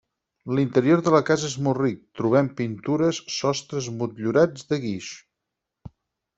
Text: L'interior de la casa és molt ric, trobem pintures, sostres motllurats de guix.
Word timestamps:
L'interior 0.59 1.03
de 1.07 1.13
la 1.15 1.19
casa 1.27 1.45
és 1.49 1.57
molt 1.67 1.79
ric, 1.81 1.99
trobem 2.21 2.49
pintures, 2.63 3.21
sostres 3.37 3.93
motllurats 4.01 4.69
de 4.75 4.83
guix. 4.89 5.15